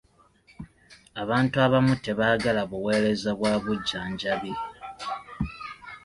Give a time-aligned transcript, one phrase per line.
[1.21, 4.53] Abantu abamu tebaagala buweereza bwa bujjanjabi.